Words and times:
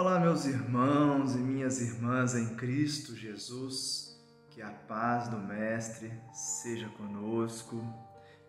Olá, 0.00 0.20
meus 0.20 0.44
irmãos 0.46 1.34
e 1.34 1.38
minhas 1.38 1.80
irmãs 1.80 2.32
em 2.36 2.54
Cristo 2.54 3.16
Jesus, 3.16 4.16
que 4.48 4.62
a 4.62 4.70
paz 4.70 5.26
do 5.26 5.36
Mestre 5.38 6.12
seja 6.32 6.88
conosco. 6.90 7.84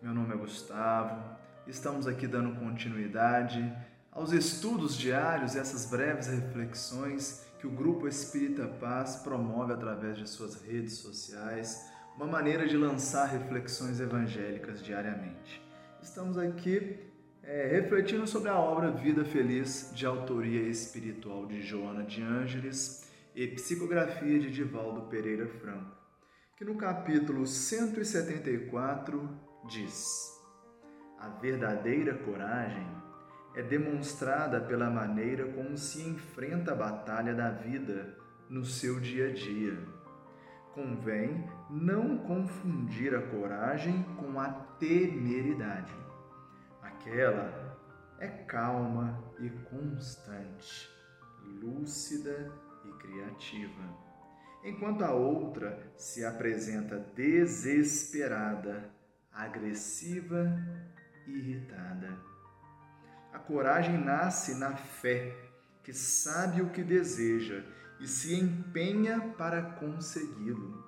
Meu 0.00 0.14
nome 0.14 0.32
é 0.32 0.36
Gustavo, 0.36 1.20
estamos 1.66 2.06
aqui 2.06 2.28
dando 2.28 2.54
continuidade 2.60 3.68
aos 4.12 4.30
estudos 4.32 4.96
diários, 4.96 5.56
essas 5.56 5.86
breves 5.86 6.28
reflexões 6.28 7.44
que 7.58 7.66
o 7.66 7.72
Grupo 7.72 8.06
Espírita 8.06 8.68
Paz 8.68 9.16
promove 9.16 9.72
através 9.72 10.18
de 10.18 10.30
suas 10.30 10.62
redes 10.62 10.98
sociais, 10.98 11.90
uma 12.14 12.28
maneira 12.28 12.68
de 12.68 12.76
lançar 12.76 13.24
reflexões 13.24 13.98
evangélicas 13.98 14.80
diariamente. 14.80 15.60
Estamos 16.00 16.38
aqui 16.38 17.10
é, 17.42 17.66
refletindo 17.68 18.26
sobre 18.26 18.48
a 18.48 18.58
obra 18.58 18.90
Vida 18.90 19.24
Feliz, 19.24 19.90
de 19.94 20.06
autoria 20.06 20.62
espiritual 20.68 21.46
de 21.46 21.62
Joana 21.62 22.04
de 22.04 22.22
Ângeles 22.22 23.08
e 23.34 23.46
psicografia 23.46 24.38
de 24.38 24.50
Divaldo 24.50 25.02
Pereira 25.08 25.46
Franco, 25.46 25.96
que 26.56 26.64
no 26.64 26.76
capítulo 26.76 27.46
174 27.46 29.28
diz: 29.68 30.38
A 31.18 31.28
verdadeira 31.28 32.14
coragem 32.14 32.86
é 33.54 33.62
demonstrada 33.62 34.60
pela 34.60 34.90
maneira 34.90 35.46
como 35.52 35.76
se 35.76 36.02
enfrenta 36.02 36.72
a 36.72 36.76
batalha 36.76 37.34
da 37.34 37.50
vida 37.50 38.16
no 38.48 38.64
seu 38.64 39.00
dia 39.00 39.28
a 39.28 39.32
dia. 39.32 39.78
Convém 40.74 41.50
não 41.68 42.18
confundir 42.18 43.14
a 43.14 43.22
coragem 43.22 44.04
com 44.16 44.38
a 44.38 44.48
temeridade 44.78 46.09
Aquela 47.00 47.78
é 48.18 48.28
calma 48.28 49.24
e 49.38 49.48
constante, 49.70 50.86
lúcida 51.62 52.52
e 52.84 52.92
criativa, 52.98 53.82
enquanto 54.62 55.02
a 55.02 55.14
outra 55.14 55.90
se 55.96 56.22
apresenta 56.26 56.98
desesperada, 57.16 58.92
agressiva 59.32 60.46
e 61.26 61.30
irritada. 61.30 62.18
A 63.32 63.38
coragem 63.38 63.96
nasce 63.96 64.56
na 64.56 64.76
fé, 64.76 65.34
que 65.82 65.94
sabe 65.94 66.60
o 66.60 66.68
que 66.68 66.82
deseja 66.82 67.64
e 67.98 68.06
se 68.06 68.34
empenha 68.34 69.34
para 69.38 69.62
consegui-lo. 69.62 70.84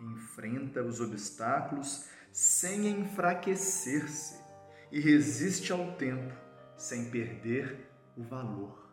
Enfrenta 0.00 0.82
os 0.82 0.98
obstáculos 0.98 2.08
sem 2.32 2.88
enfraquecer-se 2.88 4.45
e 4.90 5.00
resiste 5.00 5.72
ao 5.72 5.92
tempo 5.92 6.32
sem 6.76 7.10
perder 7.10 7.88
o 8.16 8.22
valor. 8.22 8.86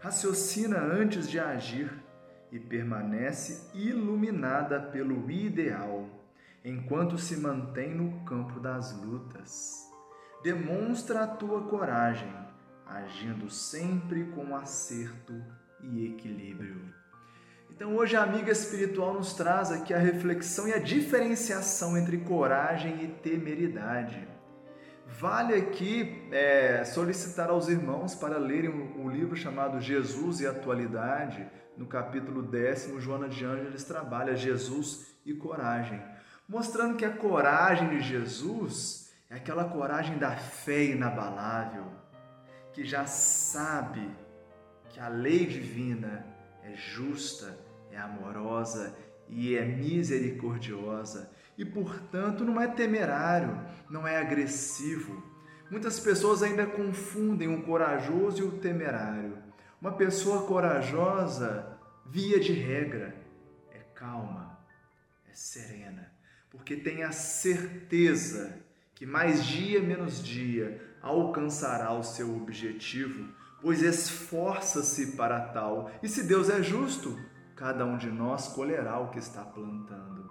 Raciocina 0.00 0.78
antes 0.78 1.28
de 1.28 1.38
agir 1.38 1.92
e 2.50 2.58
permanece 2.58 3.70
iluminada 3.74 4.80
pelo 4.80 5.30
ideal, 5.30 6.08
enquanto 6.64 7.18
se 7.18 7.36
mantém 7.36 7.94
no 7.94 8.24
campo 8.24 8.58
das 8.58 8.92
lutas. 8.92 9.86
Demonstra 10.42 11.24
a 11.24 11.26
tua 11.26 11.62
coragem, 11.68 12.32
agindo 12.86 13.50
sempre 13.50 14.24
com 14.32 14.56
acerto 14.56 15.34
e 15.82 16.06
equilíbrio. 16.06 16.92
Então, 17.70 17.94
hoje 17.94 18.16
a 18.16 18.22
amiga 18.22 18.50
espiritual 18.50 19.14
nos 19.14 19.32
traz 19.32 19.70
aqui 19.70 19.94
a 19.94 19.98
reflexão 19.98 20.66
e 20.66 20.72
a 20.72 20.78
diferenciação 20.78 21.96
entre 21.96 22.18
coragem 22.18 23.04
e 23.04 23.08
temeridade. 23.08 24.26
Vale 25.18 25.54
aqui 25.54 26.28
é, 26.30 26.84
solicitar 26.84 27.50
aos 27.50 27.68
irmãos 27.68 28.14
para 28.14 28.38
lerem 28.38 28.70
o, 28.70 29.00
um 29.00 29.10
livro 29.10 29.34
chamado 29.34 29.80
Jesus 29.80 30.40
e 30.40 30.46
Atualidade, 30.46 31.46
no 31.76 31.86
capítulo 31.86 32.42
décimo, 32.42 33.00
Joana 33.00 33.28
de 33.28 33.44
Ângeles 33.44 33.84
trabalha 33.84 34.36
Jesus 34.36 35.06
e 35.24 35.34
coragem, 35.34 36.00
mostrando 36.48 36.96
que 36.96 37.04
a 37.04 37.10
coragem 37.10 37.88
de 37.88 38.00
Jesus 38.00 39.12
é 39.28 39.36
aquela 39.36 39.64
coragem 39.64 40.16
da 40.16 40.36
fé 40.36 40.84
inabalável, 40.84 41.86
que 42.72 42.84
já 42.84 43.04
sabe 43.04 44.08
que 44.90 45.00
a 45.00 45.08
lei 45.08 45.44
divina 45.44 46.24
é 46.62 46.74
justa, 46.76 47.58
é 47.90 47.98
amorosa 47.98 48.94
e 49.28 49.56
é 49.56 49.64
misericordiosa 49.64 51.30
e, 51.56 51.64
portanto, 51.64 52.44
não 52.44 52.60
é 52.60 52.66
temerário, 52.66 53.58
não 53.88 54.06
é 54.06 54.18
agressivo. 54.18 55.22
Muitas 55.70 56.00
pessoas 56.00 56.42
ainda 56.42 56.66
confundem 56.66 57.54
o 57.54 57.62
corajoso 57.62 58.38
e 58.40 58.42
o 58.42 58.58
temerário. 58.58 59.38
Uma 59.80 59.92
pessoa 59.92 60.46
corajosa, 60.46 61.78
via 62.06 62.40
de 62.40 62.52
regra, 62.52 63.14
é 63.70 63.78
calma, 63.94 64.58
é 65.30 65.34
serena, 65.34 66.12
porque 66.50 66.76
tem 66.76 67.02
a 67.02 67.12
certeza 67.12 68.58
que 68.94 69.06
mais 69.06 69.44
dia 69.44 69.80
menos 69.80 70.22
dia 70.22 70.80
alcançará 71.00 71.92
o 71.92 72.02
seu 72.02 72.36
objetivo, 72.36 73.32
pois 73.62 73.80
esforça-se 73.80 75.12
para 75.16 75.40
tal. 75.48 75.90
E 76.02 76.08
se 76.08 76.24
Deus 76.24 76.50
é 76.50 76.62
justo, 76.62 77.18
cada 77.56 77.86
um 77.86 77.96
de 77.96 78.10
nós 78.10 78.48
colherá 78.48 78.98
o 78.98 79.10
que 79.10 79.18
está 79.18 79.44
plantando. 79.44 80.30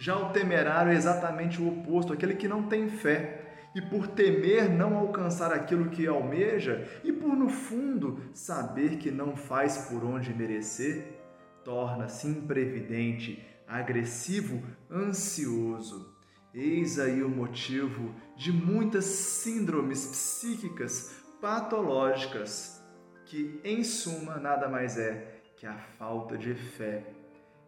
Já 0.00 0.16
o 0.16 0.30
temerário 0.32 0.92
é 0.92 0.94
exatamente 0.94 1.60
o 1.60 1.68
oposto, 1.68 2.14
aquele 2.14 2.34
que 2.34 2.48
não 2.48 2.62
tem 2.62 2.88
fé 2.88 3.68
e 3.74 3.82
por 3.82 4.08
temer 4.08 4.66
não 4.66 4.96
alcançar 4.96 5.52
aquilo 5.52 5.90
que 5.90 6.06
almeja 6.06 6.88
e 7.04 7.12
por 7.12 7.36
no 7.36 7.50
fundo 7.50 8.18
saber 8.32 8.96
que 8.96 9.10
não 9.10 9.36
faz 9.36 9.76
por 9.90 10.02
onde 10.02 10.32
merecer, 10.32 11.20
torna-se 11.62 12.26
imprevidente, 12.26 13.46
agressivo, 13.68 14.62
ansioso. 14.90 16.16
Eis 16.54 16.98
aí 16.98 17.22
o 17.22 17.28
motivo 17.28 18.14
de 18.38 18.50
muitas 18.50 19.04
síndromes 19.04 20.06
psíquicas 20.06 21.14
patológicas, 21.42 22.82
que 23.26 23.60
em 23.62 23.84
suma 23.84 24.36
nada 24.38 24.66
mais 24.66 24.96
é 24.96 25.42
que 25.58 25.66
a 25.66 25.76
falta 25.98 26.38
de 26.38 26.54
fé 26.54 27.04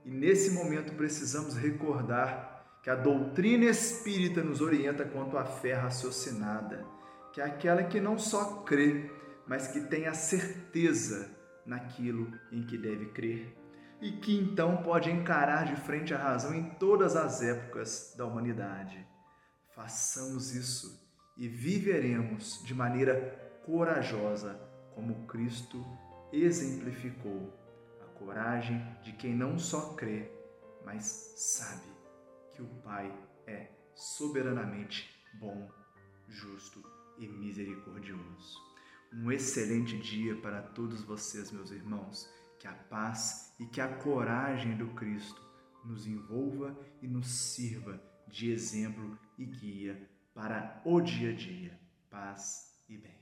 e 0.04 0.10
nesse 0.10 0.50
momento 0.50 0.94
precisamos 0.94 1.56
recordar 1.56 2.80
que 2.82 2.90
a 2.90 2.96
doutrina 2.96 3.66
espírita 3.66 4.42
nos 4.42 4.60
orienta 4.60 5.04
quanto 5.04 5.38
à 5.38 5.44
fé 5.44 5.74
raciocinada, 5.74 6.84
que 7.32 7.40
é 7.40 7.44
aquela 7.44 7.84
que 7.84 8.00
não 8.00 8.18
só 8.18 8.62
crê, 8.62 9.10
mas 9.46 9.68
que 9.68 9.80
tem 9.80 10.06
a 10.06 10.14
certeza 10.14 11.30
naquilo 11.64 12.32
em 12.50 12.62
que 12.62 12.76
deve 12.76 13.06
crer 13.06 13.56
e 14.00 14.10
que 14.10 14.36
então 14.36 14.82
pode 14.82 15.10
encarar 15.10 15.64
de 15.64 15.76
frente 15.76 16.12
a 16.12 16.19
razão 16.19 16.52
em 16.52 16.70
todas 16.70 17.14
as 17.14 17.40
épocas 17.40 18.14
da 18.19 18.26
humanidade. 18.26 19.06
Façamos 19.76 20.52
isso 20.52 21.00
e 21.36 21.46
viveremos 21.46 22.60
de 22.64 22.74
maneira 22.74 23.60
corajosa, 23.64 24.60
como 24.94 25.26
Cristo 25.28 25.86
exemplificou 26.32 27.61
coragem 28.24 28.80
de 29.02 29.12
quem 29.12 29.34
não 29.34 29.58
só 29.58 29.94
crê, 29.94 30.30
mas 30.84 31.04
sabe 31.36 31.86
que 32.52 32.62
o 32.62 32.68
Pai 32.82 33.12
é 33.46 33.70
soberanamente 33.94 35.10
bom, 35.40 35.68
justo 36.28 36.82
e 37.18 37.26
misericordioso. 37.26 38.58
Um 39.12 39.30
excelente 39.30 39.98
dia 39.98 40.36
para 40.36 40.62
todos 40.62 41.02
vocês, 41.02 41.50
meus 41.50 41.70
irmãos. 41.70 42.30
Que 42.58 42.68
a 42.68 42.72
paz 42.72 43.54
e 43.58 43.66
que 43.66 43.80
a 43.80 43.88
coragem 43.96 44.76
do 44.76 44.86
Cristo 44.94 45.42
nos 45.84 46.06
envolva 46.06 46.78
e 47.02 47.08
nos 47.08 47.26
sirva 47.26 48.00
de 48.28 48.52
exemplo 48.52 49.18
e 49.36 49.44
guia 49.44 50.08
para 50.32 50.80
o 50.84 51.00
dia 51.00 51.30
a 51.30 51.34
dia. 51.34 51.78
Paz 52.08 52.80
e 52.88 52.96
bem. 52.96 53.21